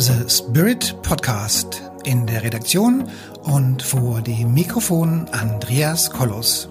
[0.00, 1.82] The Spirit Podcast.
[2.04, 3.06] In der Redaktion
[3.42, 6.70] und vor dem Mikrofon Andreas Kollos.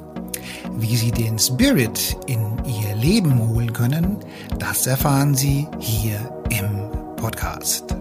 [0.77, 4.17] Wie Sie den Spirit in Ihr Leben holen können,
[4.57, 6.17] das erfahren Sie hier
[6.49, 7.95] im Podcast.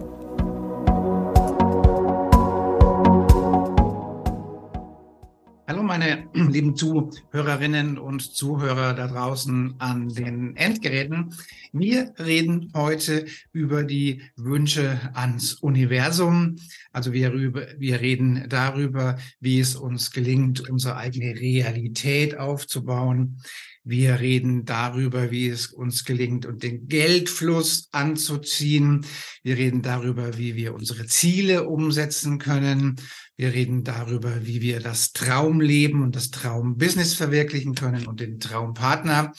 [6.33, 11.35] lieben Zuhörerinnen und Zuhörer da draußen an den Endgeräten.
[11.71, 16.55] Wir reden heute über die Wünsche ans Universum.
[16.91, 23.41] Also wir, wir reden darüber, wie es uns gelingt, unsere eigene Realität aufzubauen.
[23.83, 29.05] Wir reden darüber, wie es uns gelingt, und den Geldfluss anzuziehen.
[29.41, 32.97] Wir reden darüber, wie wir unsere Ziele umsetzen können.
[33.39, 39.31] Wir reden darüber, wie wir das Traumleben und das Traumbusiness verwirklichen können und den Traumpartner.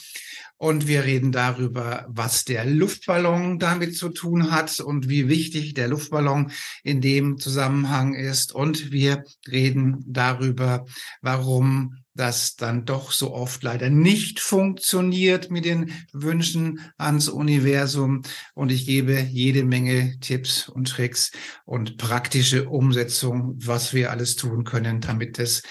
[0.62, 5.88] Und wir reden darüber, was der Luftballon damit zu tun hat und wie wichtig der
[5.88, 6.52] Luftballon
[6.84, 8.54] in dem Zusammenhang ist.
[8.54, 10.84] Und wir reden darüber,
[11.22, 18.20] warum das dann doch so oft leider nicht funktioniert mit den Wünschen ans Universum.
[18.52, 21.30] Und ich gebe jede Menge Tipps und Tricks
[21.64, 25.62] und praktische Umsetzung, was wir alles tun können, damit es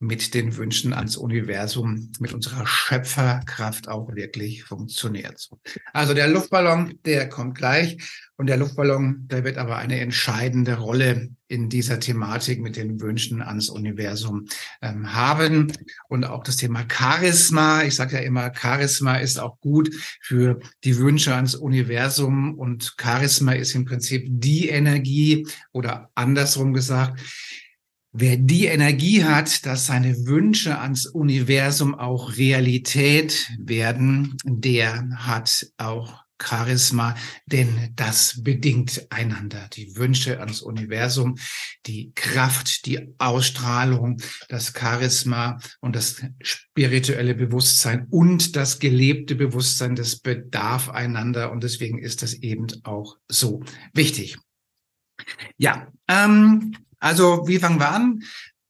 [0.00, 5.48] mit den Wünschen ans Universum, mit unserer Schöpferkraft auch wirklich funktioniert.
[5.92, 7.98] Also der Luftballon, der kommt gleich.
[8.36, 13.42] Und der Luftballon, der wird aber eine entscheidende Rolle in dieser Thematik mit den Wünschen
[13.42, 14.46] ans Universum
[14.80, 15.72] ähm, haben.
[16.08, 17.82] Und auch das Thema Charisma.
[17.82, 22.56] Ich sage ja immer, Charisma ist auch gut für die Wünsche ans Universum.
[22.56, 27.20] Und Charisma ist im Prinzip die Energie oder andersrum gesagt,
[28.12, 36.24] Wer die Energie hat, dass seine Wünsche ans Universum auch Realität werden, der hat auch
[36.40, 39.68] Charisma, denn das bedingt einander.
[39.72, 41.36] Die Wünsche ans Universum,
[41.86, 50.16] die Kraft, die Ausstrahlung, das Charisma und das spirituelle Bewusstsein und das gelebte Bewusstsein, das
[50.16, 53.62] bedarf einander und deswegen ist das eben auch so
[53.92, 54.38] wichtig.
[55.56, 58.22] Ja, ähm, also, wie fangen wir an?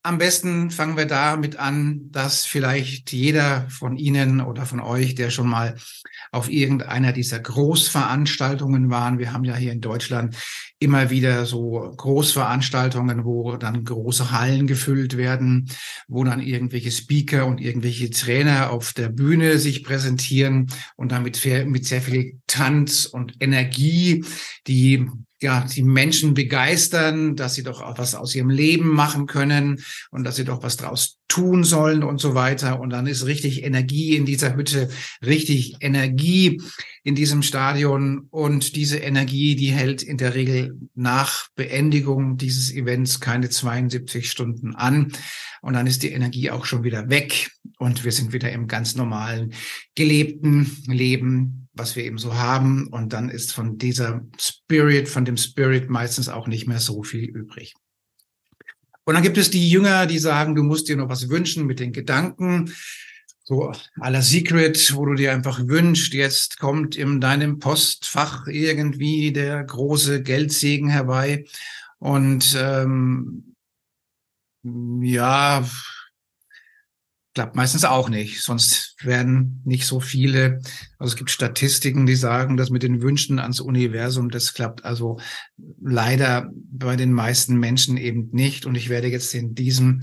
[0.02, 5.30] Am besten fangen wir damit an, dass vielleicht jeder von Ihnen oder von euch, der
[5.30, 5.76] schon mal
[6.30, 10.36] auf irgendeiner dieser Großveranstaltungen waren, wir haben ja hier in Deutschland
[10.78, 15.68] immer wieder so Großveranstaltungen, wo dann große Hallen gefüllt werden,
[16.06, 21.86] wo dann irgendwelche Speaker und irgendwelche Trainer auf der Bühne sich präsentieren und damit mit
[21.86, 24.24] sehr viel Tanz und Energie
[24.66, 25.08] die
[25.40, 30.24] ja, die Menschen begeistern, dass sie doch auch was aus ihrem Leben machen können und
[30.24, 32.80] dass sie doch was draus tun sollen und so weiter.
[32.80, 34.88] Und dann ist richtig Energie in dieser Hütte,
[35.24, 36.60] richtig Energie
[37.04, 38.26] in diesem Stadion.
[38.30, 44.74] Und diese Energie, die hält in der Regel nach Beendigung dieses Events keine 72 Stunden
[44.74, 45.12] an.
[45.60, 48.96] Und dann ist die Energie auch schon wieder weg und wir sind wieder im ganz
[48.96, 49.52] normalen
[49.94, 52.88] gelebten Leben was wir eben so haben.
[52.88, 57.24] Und dann ist von dieser Spirit, von dem Spirit meistens auch nicht mehr so viel
[57.24, 57.74] übrig.
[59.04, 61.80] Und dann gibt es die Jünger, die sagen, du musst dir noch was wünschen mit
[61.80, 62.74] den Gedanken.
[63.44, 69.64] So aller Secret, wo du dir einfach wünschst, jetzt kommt in deinem Postfach irgendwie der
[69.64, 71.46] große Geldsegen herbei.
[71.98, 73.54] Und ähm,
[74.62, 75.66] ja,
[77.38, 78.42] klappt meistens auch nicht.
[78.42, 80.60] Sonst werden nicht so viele,
[80.98, 85.20] also es gibt Statistiken, die sagen, dass mit den Wünschen ans Universum, das klappt also
[85.80, 88.66] leider bei den meisten Menschen eben nicht.
[88.66, 90.02] Und ich werde jetzt in diesem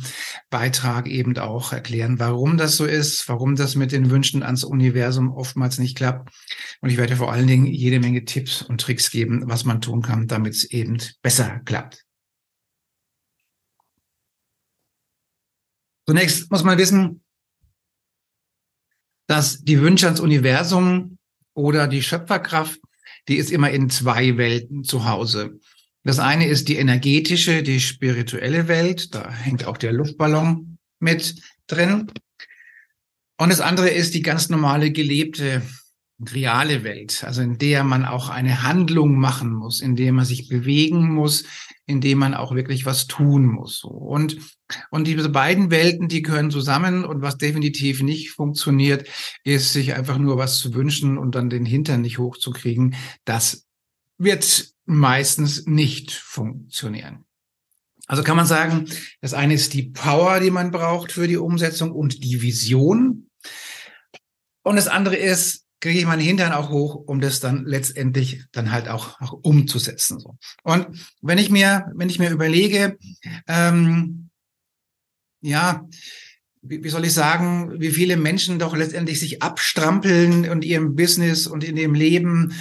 [0.49, 5.33] Beitrag eben auch erklären, warum das so ist, warum das mit den Wünschen ans Universum
[5.33, 6.33] oftmals nicht klappt.
[6.79, 10.01] Und ich werde vor allen Dingen jede Menge Tipps und Tricks geben, was man tun
[10.01, 12.05] kann, damit es eben besser klappt.
[16.07, 17.24] Zunächst muss man wissen,
[19.27, 21.17] dass die Wünsche ans Universum
[21.53, 22.79] oder die Schöpferkraft,
[23.27, 25.59] die ist immer in zwei Welten zu Hause.
[26.03, 29.15] Das eine ist die energetische, die spirituelle Welt.
[29.15, 31.35] Da hängt auch der Luftballon mit
[31.67, 32.11] drin.
[33.37, 35.63] Und das andere ist die ganz normale gelebte
[36.19, 40.47] reale Welt, also in der man auch eine Handlung machen muss, in der man sich
[40.47, 41.43] bewegen muss,
[41.85, 43.83] in dem man auch wirklich was tun muss.
[43.83, 44.37] Und,
[44.91, 49.07] und diese beiden Welten, die gehören zusammen und was definitiv nicht funktioniert,
[49.43, 52.95] ist sich einfach nur was zu wünschen und dann den Hintern nicht hochzukriegen.
[53.25, 53.65] Das
[54.17, 57.25] wird meistens nicht funktionieren.
[58.07, 58.85] Also kann man sagen,
[59.19, 63.29] das eine ist die Power, die man braucht für die Umsetzung und die Vision.
[64.63, 68.71] Und das andere ist kriege ich meinen Hintern auch hoch, um das dann letztendlich dann
[68.71, 70.19] halt auch, auch umzusetzen.
[70.19, 70.37] So.
[70.63, 70.87] Und
[71.21, 72.97] wenn ich mir, wenn ich mir überlege,
[73.47, 74.29] ähm,
[75.41, 75.87] ja,
[76.61, 81.47] wie, wie soll ich sagen, wie viele Menschen doch letztendlich sich abstrampeln und ihrem Business
[81.47, 82.53] und in ihrem Leben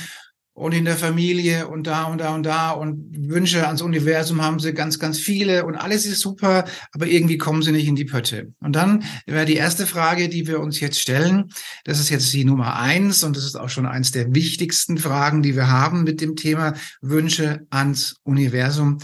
[0.55, 4.61] und in der Familie und da und da und da und Wünsche ans Universum haben
[4.61, 8.05] sie ganz, ganz viele und alles ist super, aber irgendwie kommen sie nicht in die
[8.05, 8.53] Pötte.
[8.61, 11.51] Und dann wäre die erste Frage, die wir uns jetzt stellen,
[11.85, 15.43] das ist jetzt die Nummer eins und das ist auch schon eins der wichtigsten Fragen,
[15.43, 18.99] die wir haben mit dem Thema Wünsche ans Universum.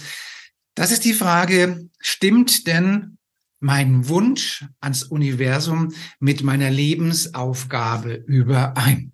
[0.76, 3.18] Das ist die Frage, stimmt denn
[3.58, 9.12] mein Wunsch ans Universum mit meiner Lebensaufgabe überein?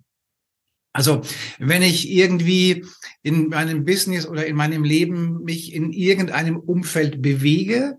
[0.97, 1.21] Also
[1.59, 2.83] wenn ich irgendwie
[3.21, 7.97] in meinem Business oder in meinem Leben mich in irgendeinem Umfeld bewege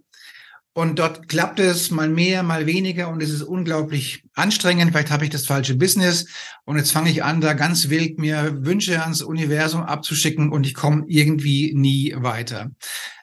[0.73, 5.25] und dort klappt es mal mehr, mal weniger und es ist unglaublich anstrengend, vielleicht habe
[5.25, 6.27] ich das falsche Business
[6.65, 10.75] und jetzt fange ich an, da ganz wild mir Wünsche ans Universum abzuschicken und ich
[10.75, 12.73] komme irgendwie nie weiter.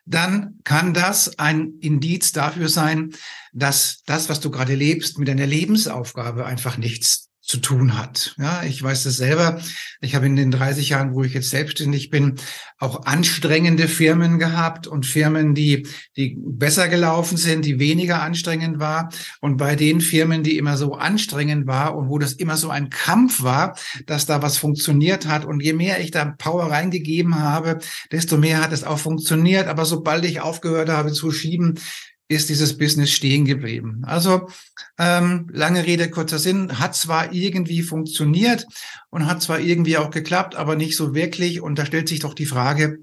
[0.06, 3.14] Dann kann das ein Indiz dafür sein,
[3.52, 8.36] dass das, was du gerade lebst, mit deiner Lebensaufgabe einfach nichts zu tun hat.
[8.40, 9.62] Ja, ich weiß das selber.
[10.02, 12.36] Ich habe in den 30 Jahren, wo ich jetzt selbstständig bin,
[12.80, 15.88] auch anstrengende Firmen gehabt und Firmen, die,
[16.18, 19.10] die besser gelaufen sind, die weniger anstrengend war.
[19.42, 22.90] Und bei den Firmen, die immer so anstrengend war und wo das immer so ein
[22.90, 23.78] Kampf war,
[24.08, 25.46] dass da was funktioniert hat.
[25.46, 27.78] Und je mehr ich da Power reingegeben habe,
[28.12, 29.68] desto mehr hat es auch funktioniert.
[29.68, 31.80] Aber sobald ich aufgehört habe zu schieben,
[32.28, 34.02] ist dieses Business stehen geblieben.
[34.06, 34.50] Also
[34.98, 38.66] ähm, lange Rede, kurzer Sinn, hat zwar irgendwie funktioniert
[39.10, 41.62] und hat zwar irgendwie auch geklappt, aber nicht so wirklich.
[41.62, 43.00] Und da stellt sich doch die Frage,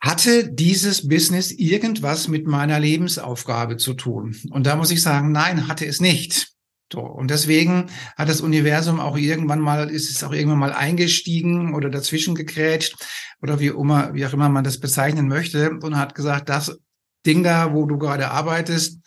[0.00, 4.36] hatte dieses Business irgendwas mit meiner Lebensaufgabe zu tun?
[4.50, 6.52] Und da muss ich sagen, nein, hatte es nicht.
[6.92, 11.74] So, und deswegen hat das Universum auch irgendwann mal, ist es auch irgendwann mal eingestiegen
[11.74, 12.96] oder dazwischen gegrätscht
[13.42, 16.78] oder wie immer, wie auch immer man das bezeichnen möchte und hat gesagt, das
[17.26, 19.00] Ding da, wo du gerade arbeitest.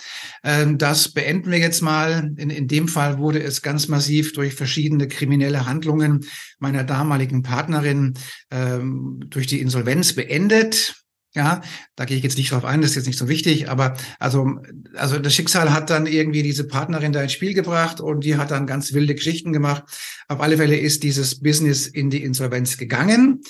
[0.44, 2.32] Ähm, das beenden wir jetzt mal.
[2.38, 6.26] In, in dem Fall wurde es ganz massiv durch verschiedene kriminelle Handlungen
[6.60, 8.14] meiner damaligen Partnerin
[8.52, 11.01] ähm, durch die Insolvenz beendet.
[11.34, 11.62] Ja,
[11.96, 14.60] da gehe ich jetzt nicht drauf ein, das ist jetzt nicht so wichtig, aber also,
[14.96, 18.52] also das Schicksal hat dann irgendwie diese Partnerin da ins Spiel gebracht und die hat
[18.52, 19.84] dann ganz wilde Geschichten gemacht.
[20.28, 23.42] Auf alle Fälle ist dieses Business in die Insolvenz gegangen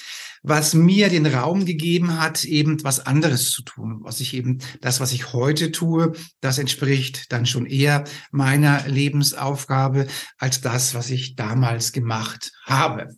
[0.43, 3.99] was mir den Raum gegeben hat, eben was anderes zu tun.
[4.01, 10.07] Was ich eben, das, was ich heute tue, das entspricht dann schon eher meiner Lebensaufgabe
[10.37, 13.15] als das, was ich damals gemacht habe.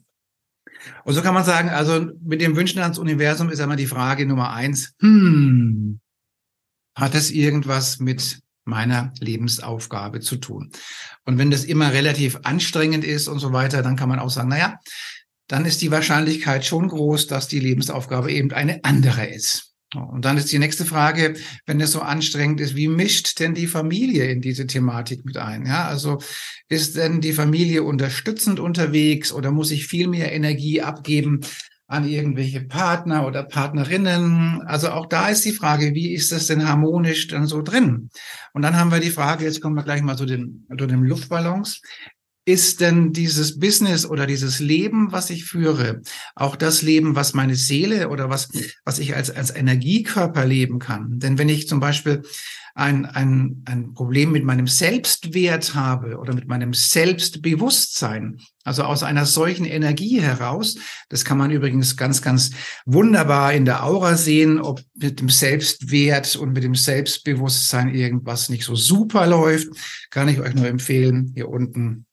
[1.04, 4.26] Und so kann man sagen, also mit dem Wünschen ans Universum ist einmal die Frage
[4.26, 6.00] Nummer eins, hm,
[6.96, 10.72] hat es irgendwas mit meiner Lebensaufgabe zu tun?
[11.26, 14.50] Und wenn das immer relativ anstrengend ist und so weiter, dann kann man auch sagen,
[14.50, 14.80] na ja,
[15.48, 19.73] dann ist die Wahrscheinlichkeit schon groß, dass die Lebensaufgabe eben eine andere ist.
[19.96, 21.36] Und dann ist die nächste Frage,
[21.66, 25.66] wenn es so anstrengend ist, wie mischt denn die Familie in diese Thematik mit ein?
[25.66, 26.20] Ja, also
[26.70, 31.42] ist denn die Familie unterstützend unterwegs oder muss ich viel mehr Energie abgeben
[31.88, 34.62] an irgendwelche Partner oder Partnerinnen?
[34.64, 38.10] Also auch da ist die Frage, wie ist das denn harmonisch dann so drin?
[38.54, 41.04] Und dann haben wir die Frage, jetzt kommen wir gleich mal zu den, zu den
[41.04, 41.82] Luftballons
[42.46, 46.02] ist denn dieses Business oder dieses Leben, was ich führe,
[46.36, 48.50] auch das Leben, was meine Seele oder was,
[48.84, 51.20] was ich als, als Energiekörper leben kann?
[51.20, 52.24] Denn wenn ich zum Beispiel
[52.76, 59.26] ein, ein, ein Problem mit meinem Selbstwert habe oder mit meinem Selbstbewusstsein, also aus einer
[59.26, 60.78] solchen Energie heraus,
[61.10, 62.52] das kann man übrigens ganz, ganz
[62.86, 68.66] wunderbar in der Aura sehen, ob mit dem Selbstwert und mit dem Selbstbewusstsein irgendwas nicht
[68.66, 69.68] so super läuft,
[70.10, 72.06] kann ich euch nur empfehlen, hier unten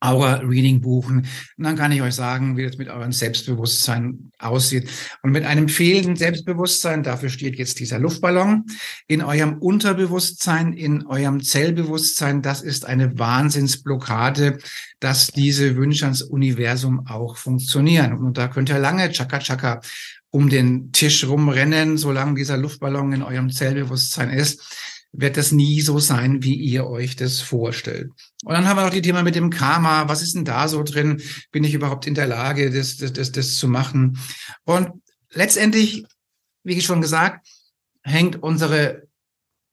[0.00, 1.26] Aura-Reading buchen.
[1.56, 4.88] Und dann kann ich euch sagen, wie das mit eurem Selbstbewusstsein aussieht.
[5.22, 8.64] Und mit einem fehlenden Selbstbewusstsein, dafür steht jetzt dieser Luftballon,
[9.06, 14.58] in eurem Unterbewusstsein, in eurem Zellbewusstsein, das ist eine Wahnsinnsblockade,
[15.00, 18.14] dass diese Wünsche ans Universum auch funktionieren.
[18.14, 19.80] Und da könnt ihr lange Chaka-Chaka
[20.30, 24.62] um den Tisch rumrennen, solange dieser Luftballon in eurem Zellbewusstsein ist
[25.12, 28.10] wird das nie so sein, wie ihr euch das vorstellt.
[28.44, 30.08] Und dann haben wir noch die Thema mit dem Karma.
[30.08, 31.20] Was ist denn da so drin?
[31.50, 34.18] Bin ich überhaupt in der Lage, das, das, das, das zu machen?
[34.64, 34.90] Und
[35.30, 36.04] letztendlich,
[36.62, 37.48] wie schon gesagt,
[38.02, 39.08] hängt unsere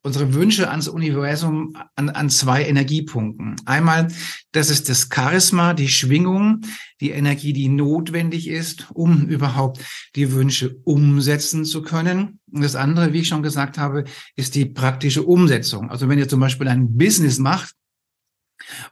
[0.02, 3.56] unsere Wünsche ans Universum an, an zwei Energiepunkten.
[3.66, 4.08] Einmal,
[4.52, 6.62] das ist das Charisma, die Schwingung,
[7.00, 9.80] die Energie, die notwendig ist, um überhaupt
[10.14, 12.37] die Wünsche umsetzen zu können.
[12.52, 14.04] Und das andere, wie ich schon gesagt habe,
[14.36, 15.90] ist die praktische Umsetzung.
[15.90, 17.74] Also wenn ihr zum Beispiel ein Business macht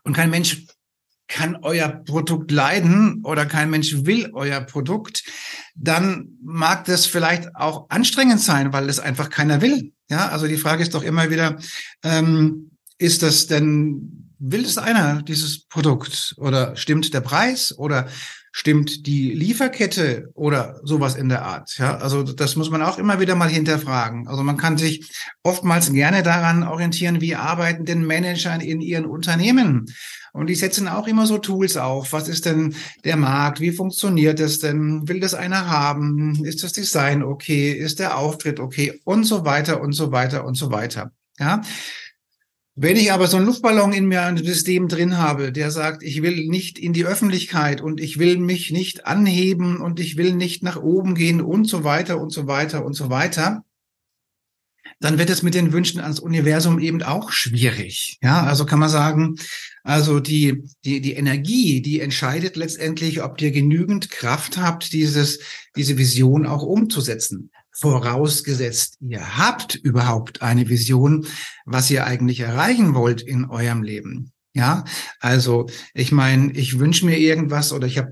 [0.04, 0.66] und kein Mensch
[1.28, 5.24] kann euer Produkt leiden oder kein Mensch will euer Produkt,
[5.74, 9.92] dann mag das vielleicht auch anstrengend sein, weil es einfach keiner will.
[10.08, 11.58] Ja, also die Frage ist doch immer wieder,
[12.04, 16.34] ähm, ist das denn, will es einer, dieses Produkt?
[16.38, 17.76] Oder stimmt der Preis?
[17.76, 18.08] Oder
[18.56, 21.76] stimmt die Lieferkette oder sowas in der Art?
[21.76, 24.28] Ja, also das muss man auch immer wieder mal hinterfragen.
[24.28, 25.06] Also man kann sich
[25.42, 29.84] oftmals gerne daran orientieren, wie arbeiten denn Manager in ihren Unternehmen?
[30.32, 32.14] Und die setzen auch immer so Tools auf.
[32.14, 33.60] Was ist denn der Markt?
[33.60, 35.06] Wie funktioniert es denn?
[35.06, 36.42] Will das einer haben?
[36.42, 37.72] Ist das Design okay?
[37.72, 39.02] Ist der Auftritt okay?
[39.04, 41.12] Und so weiter und so weiter und so weiter.
[41.38, 41.60] Ja.
[42.78, 46.20] Wenn ich aber so einen Luftballon in mir ein System drin habe, der sagt, ich
[46.20, 50.62] will nicht in die Öffentlichkeit und ich will mich nicht anheben und ich will nicht
[50.62, 53.64] nach oben gehen und so weiter und so weiter und so weiter,
[55.00, 58.18] dann wird es mit den Wünschen ans Universum eben auch schwierig.
[58.20, 59.36] Ja, also kann man sagen,
[59.82, 65.38] also die, die, die Energie, die entscheidet letztendlich, ob ihr genügend Kraft habt, dieses,
[65.76, 71.26] diese Vision auch umzusetzen vorausgesetzt, ihr habt überhaupt eine Vision,
[71.64, 74.32] was ihr eigentlich erreichen wollt in eurem Leben.
[74.56, 74.84] Ja,
[75.20, 78.10] also ich meine, ich wünsche mir irgendwas oder ich habe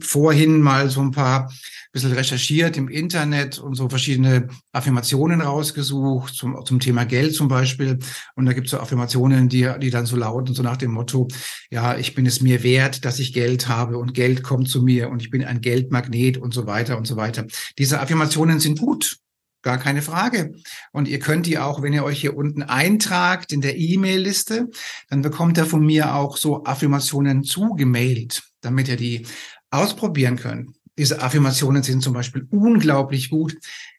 [0.00, 1.52] vorhin mal so ein paar
[1.92, 7.98] bisschen recherchiert im Internet und so verschiedene Affirmationen rausgesucht zum, zum Thema Geld zum Beispiel.
[8.34, 11.28] Und da gibt es so Affirmationen, die, die dann so lauten, so nach dem Motto,
[11.70, 15.10] ja, ich bin es mir wert, dass ich Geld habe und Geld kommt zu mir
[15.10, 17.44] und ich bin ein Geldmagnet und so weiter und so weiter.
[17.76, 19.18] Diese Affirmationen sind gut.
[19.62, 20.52] Gar keine Frage.
[20.92, 24.68] Und ihr könnt die auch, wenn ihr euch hier unten eintragt in der E-Mail-Liste,
[25.08, 29.26] dann bekommt ihr von mir auch so Affirmationen zugemailt, damit ihr die
[29.70, 30.70] ausprobieren könnt.
[30.96, 33.56] Diese Affirmationen sind zum Beispiel unglaublich gut,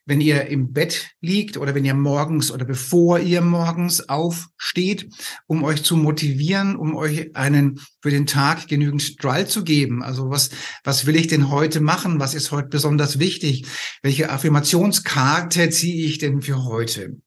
[0.09, 5.07] wenn ihr im Bett liegt oder wenn ihr morgens oder bevor ihr morgens aufsteht,
[5.45, 10.01] um euch zu motivieren, um euch einen für den Tag genügend Strahl zu geben.
[10.01, 10.49] Also was,
[10.83, 12.19] was will ich denn heute machen?
[12.19, 13.67] Was ist heute besonders wichtig?
[14.01, 17.21] Welche Affirmationskarte ziehe ich denn für heute?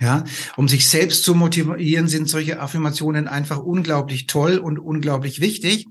[0.00, 0.22] Ja,
[0.56, 5.86] um sich selbst zu motivieren, sind solche Affirmationen einfach unglaublich toll und unglaublich wichtig.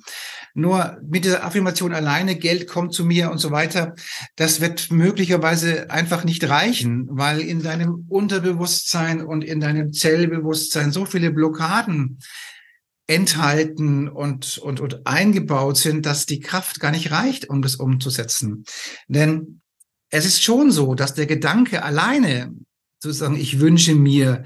[0.54, 3.96] Nur mit dieser Affirmation alleine, Geld kommt zu mir und so weiter,
[4.38, 11.06] das wird möglicherweise einfach nicht reichen, weil in deinem Unterbewusstsein und in deinem Zellbewusstsein so
[11.06, 12.20] viele Blockaden
[13.08, 18.64] enthalten und, und, und eingebaut sind, dass die Kraft gar nicht reicht, um das umzusetzen.
[19.08, 19.62] Denn
[20.10, 22.54] es ist schon so, dass der Gedanke alleine
[23.00, 24.44] sozusagen, ich wünsche mir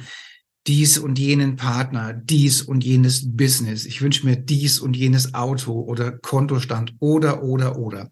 [0.68, 3.86] dies und jenen Partner, dies und jenes Business.
[3.86, 8.12] Ich wünsche mir dies und jenes Auto oder Kontostand oder, oder, oder.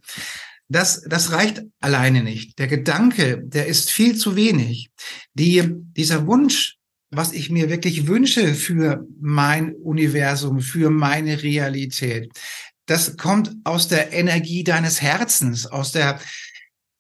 [0.68, 2.58] Das, das reicht alleine nicht.
[2.60, 4.90] Der Gedanke, der ist viel zu wenig.
[5.34, 6.78] Die, dieser Wunsch,
[7.12, 12.32] was ich mir wirklich wünsche für mein Universum, für meine Realität,
[12.86, 16.20] das kommt aus der Energie deines Herzens, aus der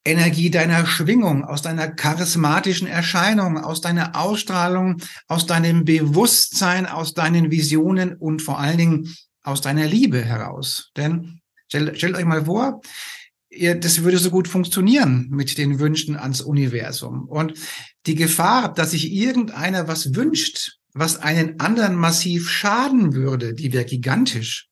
[0.10, 4.98] Energie deiner Schwingung, aus deiner charismatischen Erscheinung, aus deiner Ausstrahlung,
[5.28, 10.92] aus deinem Bewusstsein, aus deinen Visionen und vor allen Dingen aus deiner Liebe heraus.
[10.98, 12.82] Denn stellt, stellt euch mal vor,
[13.50, 17.28] ihr, das würde so gut funktionieren mit den Wünschen ans Universum.
[17.28, 17.54] Und
[18.06, 23.86] die Gefahr, dass sich irgendeiner was wünscht, was einen anderen massiv schaden würde, die wäre
[23.86, 24.68] gigantisch.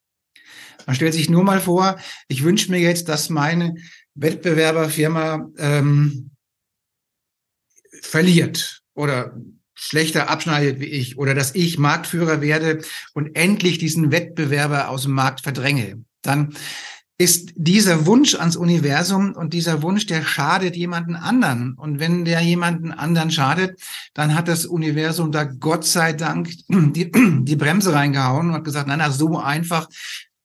[0.85, 3.75] Man stellt sich nur mal vor, ich wünsche mir jetzt, dass meine
[4.17, 6.31] Wettbewerberfirma ähm,
[8.01, 9.35] verliert oder
[9.75, 12.81] schlechter abschneidet wie ich oder dass ich Marktführer werde
[13.13, 16.55] und endlich diesen Wettbewerber aus dem Markt verdränge, dann
[17.19, 21.73] ist dieser Wunsch ans Universum und dieser Wunsch, der schadet jemanden anderen.
[21.73, 23.81] Und wenn der jemanden anderen schadet,
[24.13, 28.87] dann hat das Universum da Gott sei Dank die, die Bremse reingehauen und hat gesagt,
[28.87, 29.89] nein, na, so einfach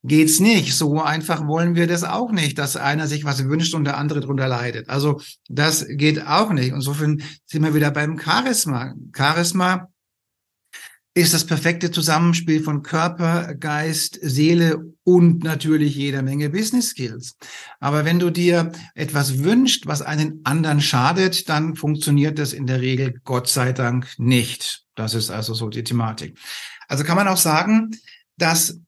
[0.02, 0.74] geht's nicht.
[0.74, 4.20] So einfach wollen wir das auch nicht, dass einer sich was wünscht und der andere
[4.20, 4.88] drunter leidet.
[4.88, 6.72] Also das geht auch nicht.
[6.72, 8.94] Und Insofern sind wir wieder beim Charisma.
[9.16, 9.88] Charisma
[11.14, 17.36] ist das perfekte Zusammenspiel von Körper, Geist, Seele und natürlich jeder Menge Business Skills.
[17.80, 22.80] Aber wenn du dir etwas wünschst, was einen anderen schadet, dann funktioniert das in der
[22.80, 24.84] Regel Gott sei Dank nicht.
[24.94, 26.38] Das ist also so die Thematik.
[26.88, 27.90] Also kann man auch sagen,
[28.38, 28.80] dass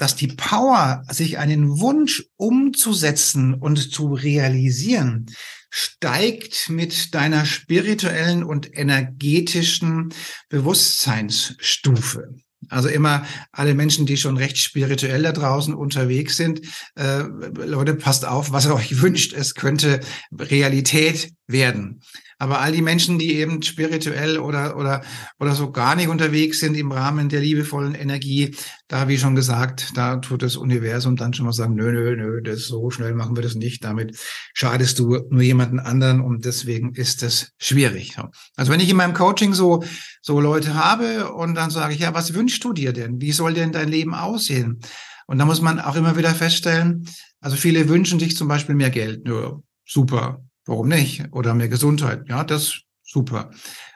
[0.00, 5.26] dass die Power, sich einen Wunsch umzusetzen und zu realisieren,
[5.68, 10.08] steigt mit deiner spirituellen und energetischen
[10.48, 12.34] Bewusstseinsstufe.
[12.70, 16.62] Also immer alle Menschen, die schon recht spirituell da draußen unterwegs sind,
[16.96, 19.34] äh, Leute, passt auf, was ihr euch wünscht.
[19.34, 20.00] Es könnte
[20.32, 22.00] Realität werden.
[22.40, 25.02] Aber all die Menschen, die eben spirituell oder, oder,
[25.38, 28.56] oder so gar nicht unterwegs sind im Rahmen der liebevollen Energie,
[28.88, 32.40] da, wie schon gesagt, da tut das Universum dann schon mal sagen, nö, nö, nö,
[32.40, 33.84] das so schnell machen wir das nicht.
[33.84, 34.16] Damit
[34.54, 38.16] schadest du nur jemanden anderen und deswegen ist das schwierig.
[38.56, 39.84] Also wenn ich in meinem Coaching so,
[40.22, 43.20] so Leute habe und dann sage ich, ja, was wünschst du dir denn?
[43.20, 44.80] Wie soll denn dein Leben aussehen?
[45.26, 47.06] Und da muss man auch immer wieder feststellen,
[47.40, 49.28] also viele wünschen sich zum Beispiel mehr Geld.
[49.28, 50.42] Ja, super.
[50.66, 51.24] Warum nicht?
[51.32, 52.28] Oder mehr Gesundheit.
[52.28, 53.50] Ja, das super.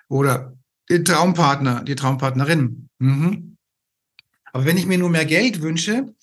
[0.09, 0.57] Oder
[0.91, 2.89] den Traumpartner, die Traumpartnerin.
[2.99, 3.57] Mhm.
[4.53, 6.15] Aber wenn ich mir nur mehr Geld wünsche,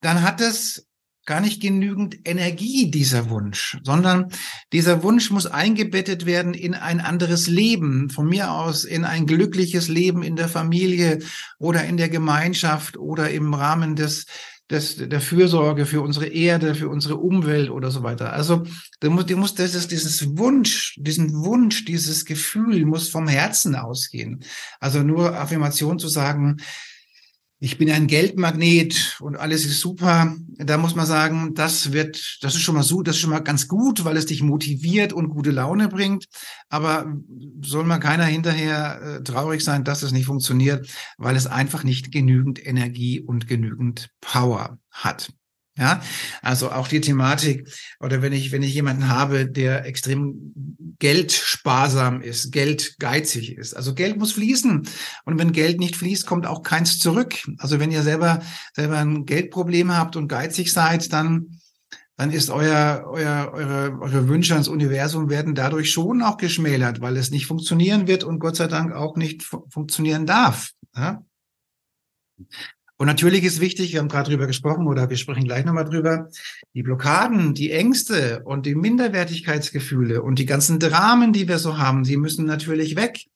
[0.00, 0.86] dann hat das
[1.26, 4.30] gar nicht genügend Energie, dieser Wunsch, sondern
[4.72, 9.88] dieser Wunsch muss eingebettet werden in ein anderes Leben, von mir aus in ein glückliches
[9.88, 11.20] Leben in der Familie
[11.58, 14.26] oder in der Gemeinschaft oder im Rahmen des
[14.70, 18.32] des, der Fürsorge für unsere Erde, für unsere Umwelt oder so weiter.
[18.32, 18.64] Also
[19.00, 23.76] da muss, die muss das ist dieses Wunsch, diesen Wunsch, dieses Gefühl muss vom Herzen
[23.76, 24.42] ausgehen.
[24.80, 26.58] Also nur Affirmation zu sagen,
[27.60, 30.36] ich bin ein Geldmagnet und alles ist super.
[30.58, 33.40] Da muss man sagen, das wird, das ist schon mal so, das ist schon mal
[33.40, 36.26] ganz gut, weil es dich motiviert und gute Laune bringt.
[36.68, 37.06] Aber
[37.62, 42.12] soll mal keiner hinterher äh, traurig sein, dass es nicht funktioniert, weil es einfach nicht
[42.12, 45.30] genügend Energie und genügend Power hat.
[45.76, 46.00] Ja,
[46.40, 50.52] also auch die Thematik, oder wenn ich, wenn ich jemanden habe, der extrem
[51.00, 53.74] geldsparsam ist, geldgeizig ist.
[53.74, 54.88] Also Geld muss fließen.
[55.24, 57.34] Und wenn Geld nicht fließt, kommt auch keins zurück.
[57.58, 58.40] Also wenn ihr selber,
[58.72, 61.58] selber ein Geldproblem habt und geizig seid, dann,
[62.16, 67.16] dann ist euer, euer, eure, eure Wünsche ans Universum werden dadurch schon auch geschmälert, weil
[67.16, 70.70] es nicht funktionieren wird und Gott sei Dank auch nicht funktionieren darf.
[70.94, 71.24] Ja?
[72.96, 76.28] Und natürlich ist wichtig, wir haben gerade drüber gesprochen oder wir sprechen gleich nochmal drüber,
[76.74, 82.04] die Blockaden, die Ängste und die Minderwertigkeitsgefühle und die ganzen Dramen, die wir so haben,
[82.04, 83.26] sie müssen natürlich weg.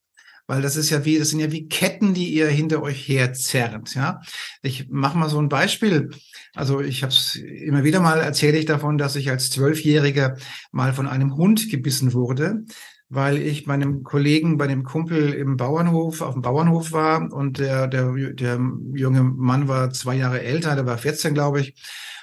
[0.47, 3.93] Weil das ist ja wie, das sind ja wie Ketten, die ihr hinter euch herzerrt.
[3.93, 4.21] Ja,
[4.63, 6.09] ich mache mal so ein Beispiel.
[6.55, 10.37] Also ich habe es immer wieder mal erzähle ich davon, dass ich als Zwölfjähriger
[10.71, 12.63] mal von einem Hund gebissen wurde
[13.09, 17.57] weil ich bei einem Kollegen, bei dem Kumpel im Bauernhof, auf dem Bauernhof war und
[17.57, 18.59] der, der, der
[18.93, 21.75] junge Mann war zwei Jahre älter, der war 14, glaube ich.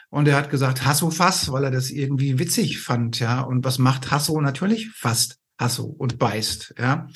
[0.08, 3.40] Und er hat gesagt, Hasso Fass, weil er das irgendwie witzig fand, ja.
[3.40, 4.40] Und was macht Hasso?
[4.40, 7.08] Natürlich fast Hasso und beißt, ja.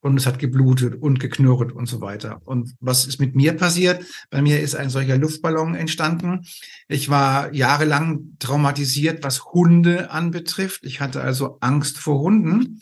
[0.00, 2.40] Und es hat geblutet und geknurrt und so weiter.
[2.44, 4.04] Und was ist mit mir passiert?
[4.30, 6.46] Bei mir ist ein solcher Luftballon entstanden.
[6.86, 10.84] Ich war jahrelang traumatisiert, was Hunde anbetrifft.
[10.84, 12.80] Ich hatte also Angst vor Hunden.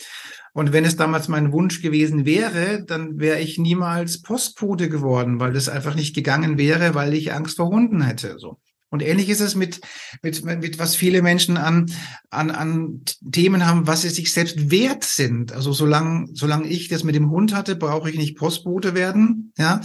[0.56, 5.52] Und wenn es damals mein Wunsch gewesen wäre, dann wäre ich niemals Postbote geworden, weil
[5.52, 8.38] das einfach nicht gegangen wäre, weil ich Angst vor Hunden hätte.
[8.38, 8.58] So.
[8.88, 9.82] Und ähnlich ist es mit,
[10.22, 11.92] mit, mit was viele Menschen an,
[12.30, 15.52] an, an Themen haben, was sie sich selbst wert sind.
[15.52, 19.52] Also solange, solange ich das mit dem Hund hatte, brauche ich nicht Postbote werden.
[19.58, 19.82] Ja.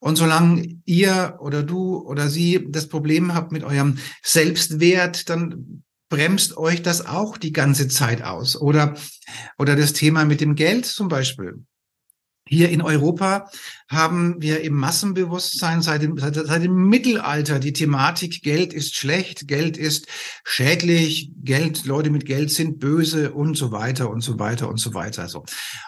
[0.00, 6.56] Und solange ihr oder du oder sie das Problem habt mit eurem Selbstwert, dann bremst
[6.56, 8.60] euch das auch die ganze Zeit aus.
[8.60, 8.94] Oder,
[9.58, 11.64] oder das Thema mit dem Geld zum Beispiel.
[12.46, 13.50] Hier in Europa
[13.88, 19.48] haben wir im Massenbewusstsein seit dem, seit, seit, dem Mittelalter die Thematik, Geld ist schlecht,
[19.48, 20.08] Geld ist
[20.44, 24.92] schädlich, Geld, Leute mit Geld sind böse und so weiter und so weiter und so
[24.92, 25.26] weiter.
[25.28, 25.44] So.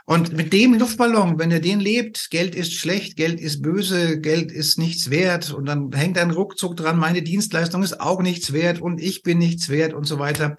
[0.07, 4.51] Und mit dem Luftballon, wenn ihr den lebt, Geld ist schlecht, Geld ist böse, Geld
[4.51, 8.81] ist nichts wert und dann hängt ein Ruckzuck dran, meine Dienstleistung ist auch nichts wert
[8.81, 10.57] und ich bin nichts wert und so weiter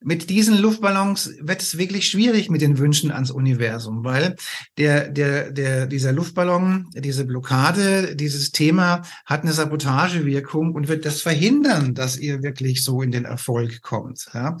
[0.00, 4.36] mit diesen Luftballons wird es wirklich schwierig mit den Wünschen ans Universum, weil
[4.76, 11.20] der, der, der, dieser Luftballon, diese Blockade, dieses Thema hat eine Sabotagewirkung und wird das
[11.20, 14.28] verhindern, dass ihr wirklich so in den Erfolg kommt.
[14.32, 14.56] Ja?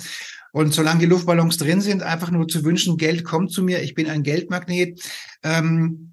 [0.52, 3.94] Und solange die Luftballons drin sind, einfach nur zu wünschen, Geld kommt zu mir, ich
[3.94, 5.00] bin ein Geldmagnet,
[5.44, 6.07] ähm,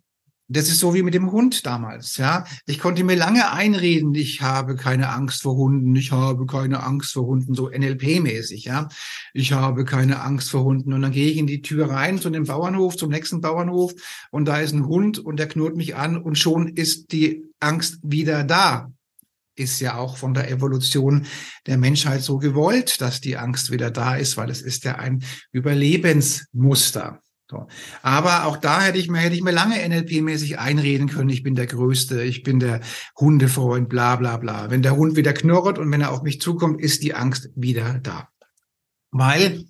[0.48, 2.46] das ist so wie mit dem Hund damals, ja.
[2.68, 7.14] Ich konnte mir lange einreden, ich habe keine Angst vor Hunden, ich habe keine Angst
[7.14, 8.90] vor Hunden, so NLP-mäßig, ja.
[9.34, 10.94] Ich habe keine Angst vor Hunden.
[10.94, 13.94] Und dann gehe ich in die Tür rein zu dem Bauernhof, zum nächsten Bauernhof,
[14.30, 18.00] und da ist ein Hund und der knurrt mich an und schon ist die Angst
[18.04, 18.92] wieder da.
[19.58, 21.26] Ist ja auch von der Evolution
[21.66, 25.24] der Menschheit so gewollt, dass die Angst wieder da ist, weil es ist ja ein
[25.54, 27.22] Überlebensmuster.
[27.50, 27.68] So.
[28.02, 31.54] Aber auch da hätte ich mir, hätte ich mir lange NLP-mäßig einreden können, ich bin
[31.54, 32.82] der Größte, ich bin der
[33.20, 34.72] Hundefreund, bla bla bla.
[34.72, 38.00] Wenn der Hund wieder knurrt und wenn er auf mich zukommt, ist die Angst wieder
[38.02, 38.30] da.
[39.12, 39.66] Weil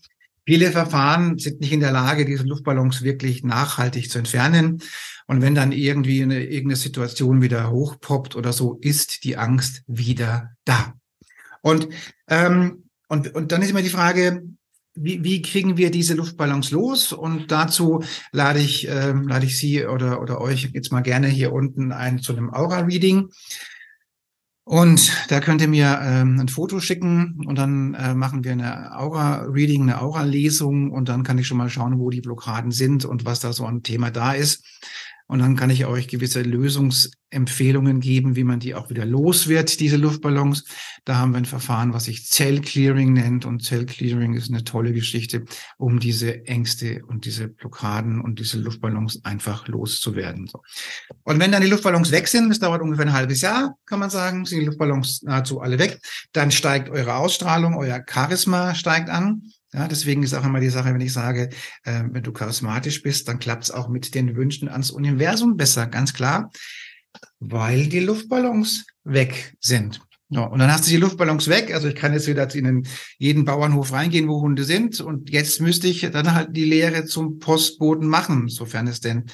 [0.46, 4.82] viele Verfahren sind nicht in der Lage, diese Luftballons wirklich nachhaltig zu entfernen.
[5.28, 10.52] Und wenn dann irgendwie eine, irgendeine Situation wieder hochpoppt oder so, ist die Angst wieder
[10.64, 10.94] da.
[11.62, 11.90] Und,
[12.30, 14.44] ähm, und, und dann ist immer die Frage,
[14.96, 17.12] wie, wie kriegen wir diese Luftballons los?
[17.12, 21.54] Und dazu lade ich, äh, lade ich Sie oder, oder euch jetzt mal gerne hier
[21.54, 23.30] unten ein zu einem Aura-Reading.
[24.68, 28.98] Und da könnt ihr mir ähm, ein Foto schicken und dann äh, machen wir eine
[28.98, 33.26] Aura-Reading, eine Aura-Lesung und dann kann ich schon mal schauen, wo die Blockaden sind und
[33.26, 34.66] was da so ein Thema da ist.
[35.28, 39.80] Und dann kann ich euch gewisse Lösungsempfehlungen geben, wie man die auch wieder los wird,
[39.80, 40.66] diese Luftballons.
[41.04, 43.46] Da haben wir ein Verfahren, was sich Zellclearing nennt.
[43.46, 45.46] Und Zellclearing ist eine tolle Geschichte,
[45.78, 50.50] um diese Ängste und diese Blockaden und diese Luftballons einfach loszuwerden.
[51.24, 54.12] Und wenn dann die Luftballons weg sind, das dauert ungefähr ein halbes Jahr, kann man
[54.12, 56.00] sagen, sind die Luftballons nahezu alle weg,
[56.34, 59.42] dann steigt eure Ausstrahlung, euer Charisma steigt an.
[59.76, 61.50] Ja, deswegen ist auch immer die Sache, wenn ich sage,
[61.84, 65.86] äh, wenn du charismatisch bist, dann klappt es auch mit den Wünschen ans Universum besser,
[65.88, 66.50] ganz klar,
[67.40, 70.00] weil die Luftballons weg sind.
[70.30, 71.74] Ja, und dann hast du die Luftballons weg.
[71.74, 75.02] Also ich kann jetzt wieder in jeden Bauernhof reingehen, wo Hunde sind.
[75.02, 79.26] Und jetzt müsste ich dann halt die Lehre zum Postboten machen, sofern es denn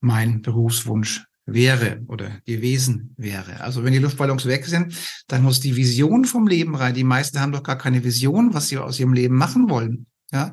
[0.00, 3.60] mein Berufswunsch wäre oder gewesen wäre.
[3.60, 4.94] Also wenn die Luftballons weg sind,
[5.26, 6.94] dann muss die Vision vom Leben rein.
[6.94, 10.06] Die meisten haben doch gar keine Vision, was sie aus ihrem Leben machen wollen.
[10.32, 10.52] Ja,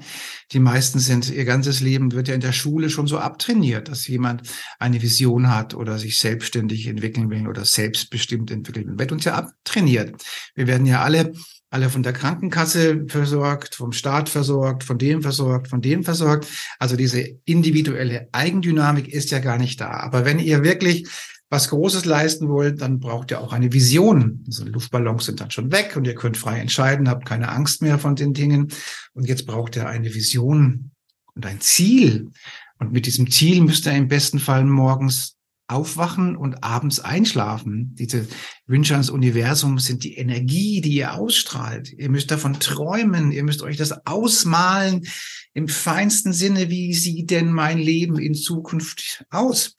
[0.54, 4.08] die meisten sind, ihr ganzes Leben wird ja in der Schule schon so abtrainiert, dass
[4.08, 4.42] jemand
[4.80, 8.98] eine Vision hat oder sich selbstständig entwickeln will oder selbstbestimmt entwickeln will.
[8.98, 10.20] Wird uns ja abtrainiert.
[10.56, 11.32] Wir werden ja alle
[11.70, 16.48] alle von der Krankenkasse versorgt, vom Staat versorgt, von dem versorgt, von dem versorgt.
[16.80, 19.92] Also diese individuelle Eigendynamik ist ja gar nicht da.
[19.92, 21.08] Aber wenn ihr wirklich
[21.50, 24.44] was Großes leisten wollt, dann braucht ihr auch eine Vision.
[24.48, 28.00] Also Luftballons sind dann schon weg und ihr könnt frei entscheiden, habt keine Angst mehr
[28.00, 28.68] von den Dingen.
[29.14, 30.92] Und jetzt braucht ihr eine Vision
[31.36, 32.32] und ein Ziel.
[32.80, 35.37] Und mit diesem Ziel müsst ihr im besten Fall morgens
[35.68, 37.94] aufwachen und abends einschlafen.
[37.96, 38.28] Diese
[38.66, 41.92] Wünsche ans Universum sind die Energie, die ihr ausstrahlt.
[41.92, 45.06] Ihr müsst davon träumen, ihr müsst euch das ausmalen
[45.54, 49.76] im feinsten Sinne, wie sieht denn mein Leben in Zukunft aus?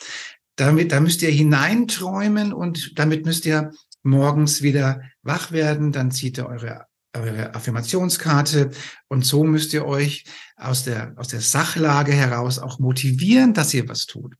[0.57, 3.70] Damit, da müsst ihr hineinträumen und damit müsst ihr
[4.03, 8.70] morgens wieder wach werden, dann zieht ihr eure eure Affirmationskarte
[9.09, 10.24] und so müsst ihr euch
[10.57, 14.35] aus der, aus der Sachlage heraus auch motivieren, dass ihr was tut.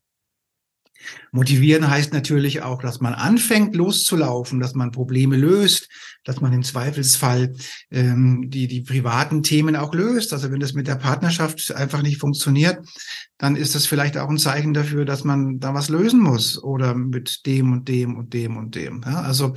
[1.33, 5.89] Motivieren heißt natürlich auch, dass man anfängt loszulaufen, dass man Probleme löst,
[6.25, 7.55] dass man im Zweifelsfall
[7.91, 10.33] ähm, die, die privaten Themen auch löst.
[10.33, 12.79] Also wenn das mit der Partnerschaft einfach nicht funktioniert,
[13.39, 16.95] dann ist das vielleicht auch ein Zeichen dafür, dass man da was lösen muss oder
[16.95, 19.03] mit dem und dem und dem und dem.
[19.07, 19.55] Ja, also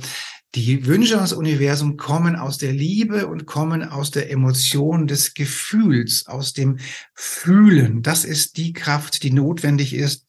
[0.54, 6.26] die Wünsche ans Universum kommen aus der Liebe und kommen aus der Emotion des Gefühls,
[6.26, 6.78] aus dem
[7.14, 8.02] Fühlen.
[8.02, 10.26] Das ist die Kraft, die notwendig ist,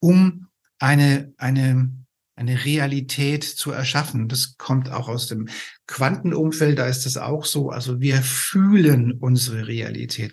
[0.00, 0.47] um
[0.78, 1.92] eine, eine,
[2.36, 4.28] eine Realität zu erschaffen.
[4.28, 5.48] Das kommt auch aus dem
[5.86, 7.70] Quantenumfeld, da ist es auch so.
[7.70, 10.32] Also wir fühlen unsere Realität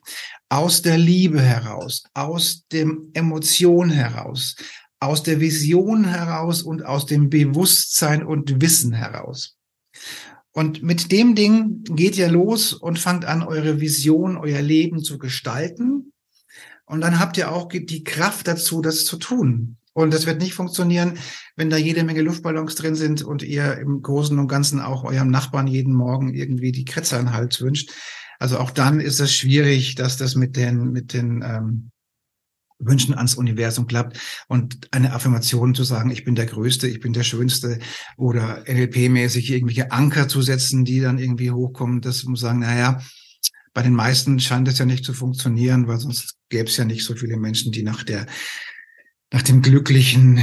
[0.50, 4.56] aus der Liebe heraus, aus dem Emotion heraus,
[5.00, 9.58] aus der Vision heraus und aus dem Bewusstsein und Wissen heraus.
[10.52, 15.18] Und mit dem Ding geht ihr los und fangt an, eure Vision, euer Leben zu
[15.18, 16.14] gestalten.
[16.86, 19.78] Und dann habt ihr auch die Kraft dazu, das zu tun.
[19.96, 21.18] Und das wird nicht funktionieren,
[21.56, 25.30] wenn da jede Menge Luftballons drin sind und ihr im Großen und Ganzen auch eurem
[25.30, 27.92] Nachbarn jeden Morgen irgendwie die Kretze an den Hals wünscht.
[28.38, 31.92] Also auch dann ist es schwierig, dass das mit den, mit den ähm,
[32.78, 37.14] Wünschen ans Universum klappt und eine Affirmation zu sagen, ich bin der Größte, ich bin
[37.14, 37.80] der Schönste
[38.18, 43.02] oder NLP-mäßig irgendwelche Anker zu setzen, die dann irgendwie hochkommen, das muss sagen, naja,
[43.74, 47.06] bei den meisten scheint es ja nicht zu funktionieren, weil sonst gäbe es ja nicht
[47.06, 48.26] so viele Menschen, die nach der
[49.32, 50.40] nach dem glücklichen,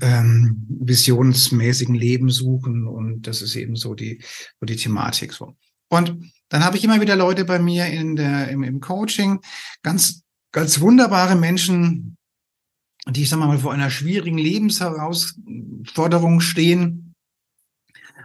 [0.00, 2.86] ähm, visionsmäßigen Leben suchen.
[2.86, 4.22] Und das ist eben so die,
[4.60, 5.56] so die Thematik so.
[5.88, 9.40] Und dann habe ich immer wieder Leute bei mir in der, im, im Coaching,
[9.82, 12.16] ganz, ganz wunderbare Menschen,
[13.08, 17.14] die, ich sag mal, vor einer schwierigen Lebensherausforderung stehen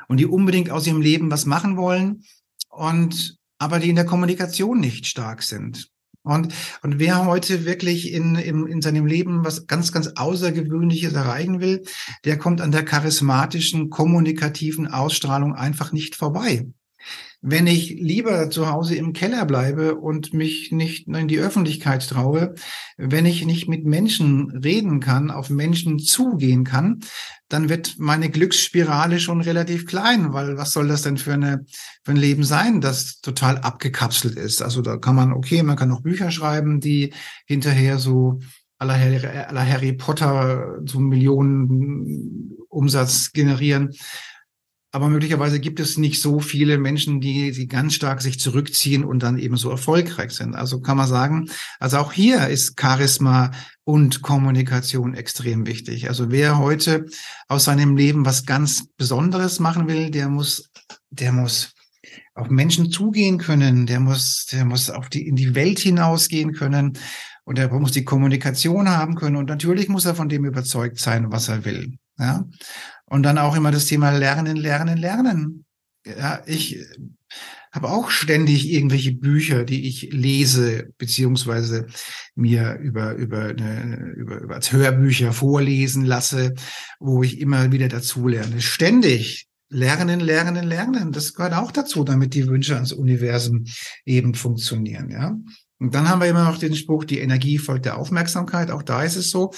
[0.08, 2.24] und die unbedingt aus ihrem Leben was machen wollen
[2.70, 5.90] und aber die in der Kommunikation nicht stark sind.
[6.26, 11.62] Und, und wer heute wirklich in, in, in seinem Leben was ganz, ganz Außergewöhnliches erreichen
[11.62, 11.84] will,
[12.26, 16.66] der kommt an der charismatischen, kommunikativen Ausstrahlung einfach nicht vorbei
[17.48, 22.56] wenn ich lieber zu Hause im Keller bleibe und mich nicht in die Öffentlichkeit traue,
[22.98, 27.02] wenn ich nicht mit Menschen reden kann, auf Menschen zugehen kann,
[27.48, 31.66] dann wird meine Glücksspirale schon relativ klein, weil was soll das denn für, eine,
[32.04, 34.64] für ein Leben sein, das total abgekapselt ist?
[34.64, 37.14] Also da kann man, okay, man kann noch Bücher schreiben, die
[37.46, 38.40] hinterher so
[38.80, 43.92] aller Harry, aller Harry Potter so Millionen Umsatz generieren.
[44.96, 49.24] Aber möglicherweise gibt es nicht so viele Menschen, die, die ganz stark sich zurückziehen und
[49.24, 50.56] dann eben so erfolgreich sind.
[50.56, 51.50] Also kann man sagen,
[51.82, 53.52] also auch hier ist Charisma
[53.84, 56.08] und Kommunikation extrem wichtig.
[56.08, 57.08] Also wer heute
[57.50, 60.72] aus seinem Leben was ganz Besonderes machen will, der muss,
[61.10, 61.74] der muss
[62.34, 66.98] auf Menschen zugehen können, der muss, der muss auf die, in die Welt hinausgehen können
[67.44, 71.34] und er muss die Kommunikation haben können und natürlich muss er von dem überzeugt sein,
[71.34, 71.98] was er will.
[72.18, 72.48] Ja.
[73.06, 75.66] Und dann auch immer das Thema Lernen, Lernen, Lernen.
[76.06, 76.80] Ja, ich
[77.72, 81.88] habe auch ständig irgendwelche Bücher, die ich lese, beziehungsweise
[82.34, 86.54] mir über, über, eine, über, über als Hörbücher vorlesen lasse,
[87.00, 88.62] wo ich immer wieder dazu lerne.
[88.62, 89.48] Ständig.
[89.68, 91.12] Lernen, lernen, lernen.
[91.12, 93.66] Das gehört auch dazu, damit die Wünsche ans Universum
[94.06, 95.36] eben funktionieren, ja.
[95.80, 98.72] Und dann haben wir immer noch den Spruch, die Energie folgt der Aufmerksamkeit.
[98.72, 99.52] Auch da ist es so.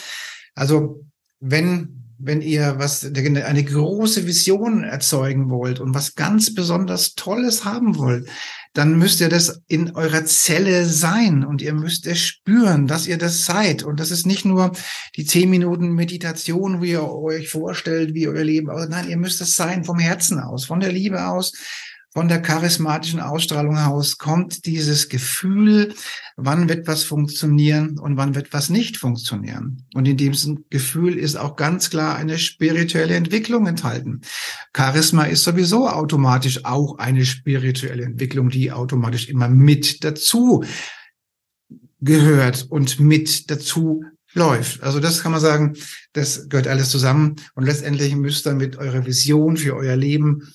[0.56, 1.06] Also,
[1.40, 7.98] wenn wenn ihr was, eine große Vision erzeugen wollt und was ganz besonders Tolles haben
[7.98, 8.28] wollt,
[8.74, 13.18] dann müsst ihr das in eurer Zelle sein und ihr müsst es spüren, dass ihr
[13.18, 13.84] das seid.
[13.84, 14.72] Und das ist nicht nur
[15.16, 18.68] die zehn Minuten Meditation, wie ihr euch vorstellt, wie euer Leben.
[18.90, 21.54] Nein, ihr müsst es sein vom Herzen aus, von der Liebe aus,
[22.14, 25.94] von der charismatischen Ausstrahlung aus kommt dieses Gefühl,
[26.36, 29.84] wann wird was funktionieren und wann wird was nicht funktionieren.
[29.94, 34.22] Und in diesem Gefühl ist auch ganz klar eine spirituelle Entwicklung enthalten.
[34.76, 40.64] Charisma ist sowieso automatisch auch eine spirituelle Entwicklung, die automatisch immer mit dazu
[42.00, 44.82] gehört und mit dazu läuft.
[44.84, 45.76] Also das kann man sagen,
[46.14, 50.54] das gehört alles zusammen und letztendlich müsst ihr mit eurer Vision für euer Leben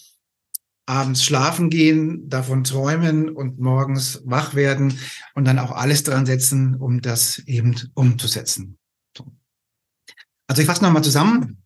[0.93, 4.99] abends schlafen gehen, davon träumen und morgens wach werden
[5.35, 8.79] und dann auch alles dran setzen, um das eben umzusetzen.
[10.47, 11.63] Also ich fasse nochmal zusammen.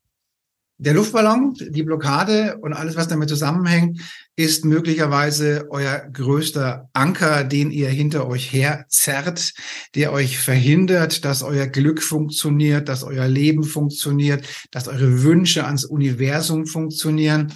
[0.78, 3.98] Der Luftballon, die Blockade und alles, was damit zusammenhängt,
[4.36, 9.54] ist möglicherweise euer größter Anker, den ihr hinter euch herzerrt,
[9.94, 15.86] der euch verhindert, dass euer Glück funktioniert, dass euer Leben funktioniert, dass eure Wünsche ans
[15.86, 17.54] Universum funktionieren.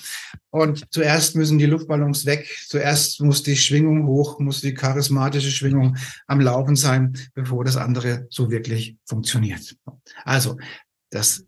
[0.50, 2.48] Und zuerst müssen die Luftballons weg.
[2.66, 8.26] Zuerst muss die Schwingung hoch, muss die charismatische Schwingung am Laufen sein, bevor das andere
[8.30, 9.76] so wirklich funktioniert.
[10.24, 10.58] Also,
[11.10, 11.44] das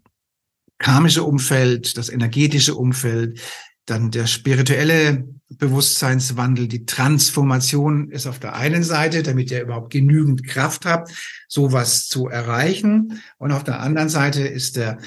[0.79, 3.41] karmische Umfeld, das energetische Umfeld,
[3.87, 10.47] dann der spirituelle Bewusstseinswandel, die Transformation ist auf der einen Seite, damit ihr überhaupt genügend
[10.47, 11.13] Kraft habt,
[11.49, 13.21] sowas zu erreichen.
[13.39, 14.99] Und auf der anderen Seite ist der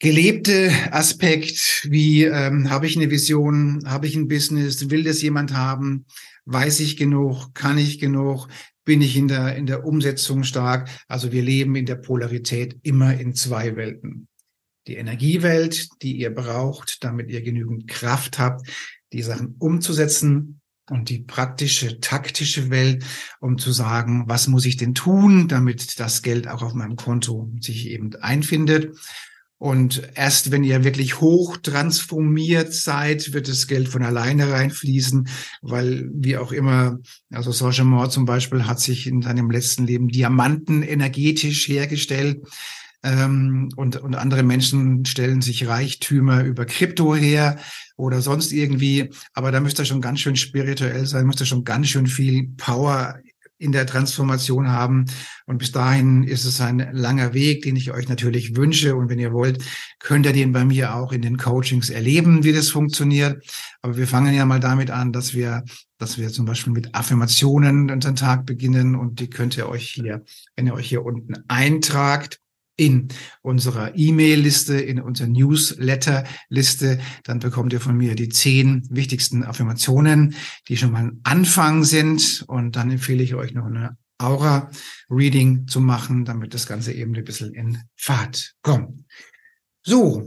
[0.00, 5.54] gelebte Aspekt, wie ähm, habe ich eine Vision, habe ich ein Business, will das jemand
[5.54, 6.06] haben,
[6.46, 8.48] weiß ich genug, kann ich genug,
[8.84, 10.88] bin ich in der, in der Umsetzung stark.
[11.06, 14.26] Also wir leben in der Polarität immer in zwei Welten
[14.86, 18.66] die Energiewelt, die ihr braucht, damit ihr genügend Kraft habt,
[19.12, 23.04] die Sachen umzusetzen und die praktische, taktische Welt,
[23.40, 27.52] um zu sagen, was muss ich denn tun, damit das Geld auch auf meinem Konto
[27.60, 28.96] sich eben einfindet.
[29.60, 35.28] Und erst wenn ihr wirklich hoch transformiert seid, wird das Geld von alleine reinfließen,
[35.60, 36.98] weil wie auch immer,
[37.30, 42.40] also Serge Moore zum Beispiel hat sich in seinem letzten Leben Diamanten energetisch hergestellt.
[43.02, 47.58] Ähm, und, und andere Menschen stellen sich Reichtümer über Krypto her
[47.98, 49.10] oder sonst irgendwie.
[49.34, 52.48] Aber da müsst ihr schon ganz schön spirituell sein, müsst ihr schon ganz schön viel
[52.56, 53.20] Power
[53.60, 55.04] in der Transformation haben.
[55.46, 58.96] Und bis dahin ist es ein langer Weg, den ich euch natürlich wünsche.
[58.96, 59.62] Und wenn ihr wollt,
[59.98, 63.44] könnt ihr den bei mir auch in den Coachings erleben, wie das funktioniert.
[63.82, 65.62] Aber wir fangen ja mal damit an, dass wir,
[65.98, 68.96] dass wir zum Beispiel mit Affirmationen unseren Tag beginnen.
[68.96, 70.24] Und die könnt ihr euch hier,
[70.56, 72.40] wenn ihr euch hier unten eintragt,
[72.80, 73.08] in
[73.42, 76.98] unserer E-Mail-Liste, in unserer Newsletter-Liste.
[77.24, 80.34] Dann bekommt ihr von mir die zehn wichtigsten Affirmationen,
[80.66, 82.42] die schon mal ein Anfang sind.
[82.48, 87.24] Und dann empfehle ich euch noch eine Aura-Reading zu machen, damit das Ganze eben ein
[87.24, 89.04] bisschen in Fahrt kommt.
[89.82, 90.26] So,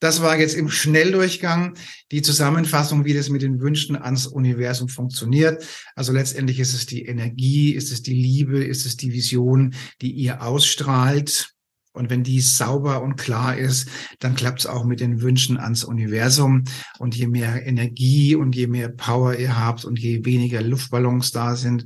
[0.00, 1.76] das war jetzt im Schnelldurchgang
[2.10, 5.64] die Zusammenfassung, wie das mit den Wünschen ans Universum funktioniert.
[5.94, 10.10] Also letztendlich ist es die Energie, ist es die Liebe, ist es die Vision, die
[10.10, 11.54] ihr ausstrahlt
[11.92, 15.84] und wenn die sauber und klar ist, dann klappt es auch mit den Wünschen ans
[15.84, 16.64] Universum.
[16.98, 21.54] Und je mehr Energie und je mehr Power ihr habt und je weniger Luftballons da
[21.54, 21.84] sind,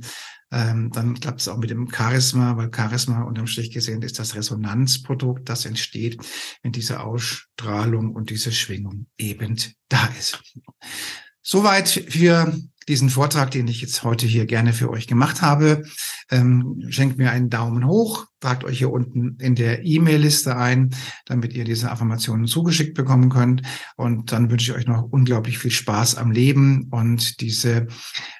[0.49, 4.33] ähm, dann klappt es auch mit dem Charisma, weil Charisma unterm Strich gesehen ist das
[4.35, 6.17] Resonanzprodukt, das entsteht,
[6.63, 9.57] wenn diese Ausstrahlung und diese Schwingung eben
[9.89, 10.41] da ist.
[11.41, 12.53] Soweit für
[12.87, 15.83] diesen Vortrag, den ich jetzt heute hier gerne für euch gemacht habe.
[16.31, 20.91] Ähm, schenkt mir einen Daumen hoch, tragt euch hier unten in der E-Mail-Liste ein,
[21.25, 23.63] damit ihr diese Affirmationen zugeschickt bekommen könnt.
[23.95, 27.87] Und dann wünsche ich euch noch unglaublich viel Spaß am Leben und diese,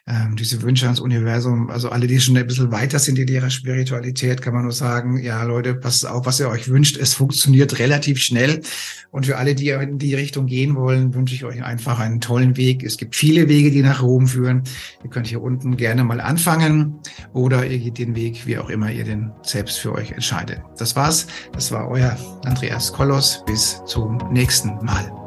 [0.05, 1.69] ähm, diese Wünsche ans Universum.
[1.69, 5.17] Also alle, die schon ein bisschen weiter sind in ihrer Spiritualität, kann man nur sagen,
[5.23, 6.97] ja Leute, passt auf, was ihr euch wünscht.
[6.97, 8.61] Es funktioniert relativ schnell.
[9.09, 12.55] Und für alle, die in die Richtung gehen wollen, wünsche ich euch einfach einen tollen
[12.55, 12.83] Weg.
[12.83, 14.61] Es gibt viele Wege, die nach Rom führen.
[15.03, 16.99] Ihr könnt hier unten gerne mal anfangen
[17.33, 20.59] oder ihr geht den Weg, wie auch immer ihr den selbst für euch entscheidet.
[20.77, 21.27] Das war's.
[21.53, 23.41] Das war euer Andreas Kollos.
[23.45, 25.26] Bis zum nächsten Mal.